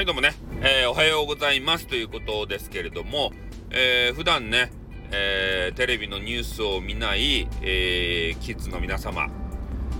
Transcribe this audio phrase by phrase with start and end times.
[0.00, 3.32] はいどうもね、えー、おはようございますということですけれども、
[3.68, 4.70] えー、普段ね、
[5.10, 9.28] えー、テレビのニュースを見ない、えー、キッズの皆様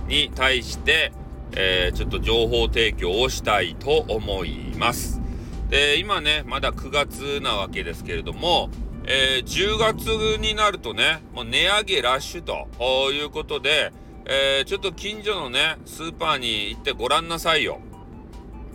[0.07, 1.11] に対して、
[1.55, 5.21] えー、ちょっと情報提供をしたいと思います。
[5.69, 8.71] で今ねまだ9月なわけですけれども、
[9.05, 10.07] えー、10月
[10.39, 13.93] になるとねもう値上げラッシュということで、
[14.25, 17.81] えー、ちょっと近所のねスーパーに行ってごらんなさいよ。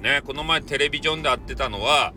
[0.00, 2.14] ね、この前テレビジョンで会ってたのは、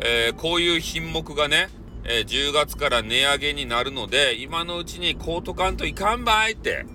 [0.00, 1.68] えー、こういう品目がね、
[2.04, 6.86] えー、10月から値上げになるので、今のうちにコートカントいかんばいって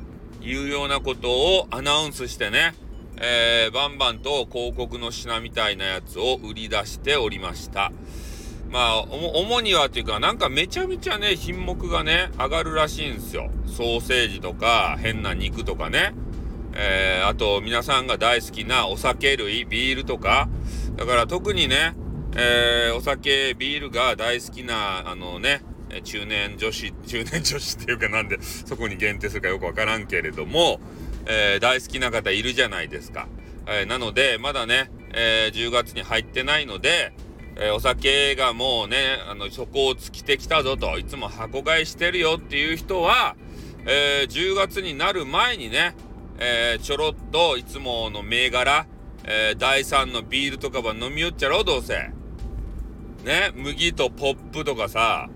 [0.42, 2.74] いうようなことをアナウンスしてね、
[3.18, 7.92] えー、バンバンと広告の品みたいなやつを売り出しておりました。
[8.72, 13.52] まあ、主にはっていうか、なんかめちゃめちゃね、品目がね、上がるらしいんですよ。
[13.68, 16.14] ソーセージとか、変な肉とかね。
[16.74, 20.50] えー、あと皆さんが大好きなお酒類、ビールとか、
[20.96, 21.96] だから特にね、
[22.36, 25.64] えー、お酒、ビールが大好きな、あのね、
[26.04, 30.80] 中年女子、 中年女子っていうかなんでそこに限定するかよくわからんけれども、
[31.26, 33.28] えー、大好きな方いるじゃないですか。
[33.68, 37.14] えー、なので、まだね、えー、10月に入ってないので、
[37.58, 43.36] えお酒がもうね、あの、底を尽きてきたぞと、いつも箱買いしてるよっていう人は、
[43.86, 45.94] え10月になる前にね、
[46.44, 48.88] えー、ちょろっといつもの銘柄、
[49.26, 52.10] えー、第3のビールとかは飲みよっちゃろどうせ。
[53.24, 55.30] ね、麦とポップとかさ、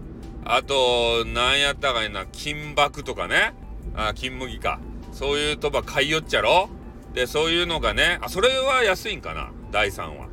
[0.43, 3.53] あと、なんやったかいな、金箔とかね、
[3.95, 4.79] あ、金麦か。
[5.11, 6.69] そういうとば買いよっちゃろ
[7.13, 10.27] で、そういうのがね、あ、それは安いんかな第3は。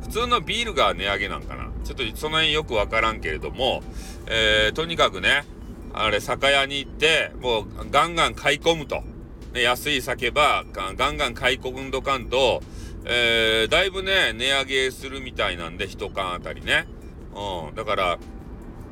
[0.00, 3.82] 普通のビールが値上げなんかなちょっとその辺よくわからんけれども、
[4.26, 5.44] えー、とにかくね、
[5.92, 9.02] あれ、酒屋に行って、もうガンガン買い込むと。
[9.62, 12.62] 安い酒ばガンガン買い込んどかんと、
[13.06, 16.86] えー、だいぶね、値上げするみたいなんで、一缶あたりね。
[17.34, 17.74] うん。
[17.74, 18.18] だから、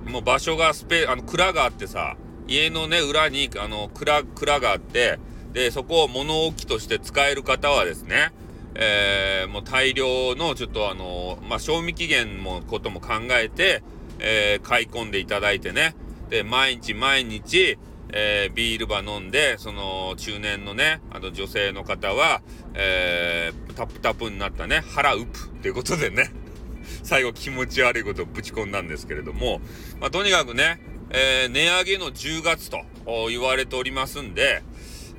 [0.07, 2.17] もう場所がスペ、あの、蔵があってさ、
[2.47, 5.19] 家のね、裏に、あの、蔵、蔵があって、
[5.53, 8.33] で、そこを物置として使える方はですね、
[8.75, 13.83] えー、もう大量の、ちょっとあの、まあ、賞味期限も、ことも考えて、
[14.19, 15.95] えー、買い込んでいただいてね、
[16.29, 17.79] で、毎日毎日、
[18.11, 22.43] えー、ビールば飲んで、その中年のね、あの女性の方は、
[22.75, 26.33] えー、タップタップになったね、腹うぷっていうことでね、
[27.03, 29.61] 最後気持ち悪いことをぶち込んだんですけれども、
[30.01, 30.81] まあ、とにかくね、
[31.11, 32.83] えー、値上げの10月と
[33.29, 34.63] 言われておりますんで、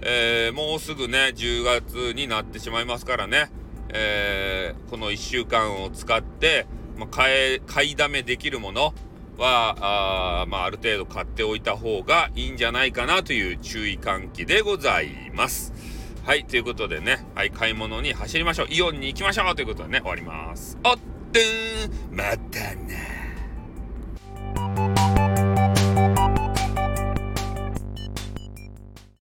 [0.01, 3.49] えー、もうすぐね、10月になってしまいますからね、
[3.89, 6.67] えー、この1週間を使って、
[6.97, 8.93] まあ、買い、買いだめできるもの、
[9.37, 15.73] は、あまあ、ある程度買っておいた方がいいんじゃないかなという注意喚起でございます。
[16.25, 18.67] はい、ということでね、はい、買い物に走りましょう。
[18.69, 20.77] イオンに行きましょうということでね、終わります。
[20.83, 23.22] おっとーまたな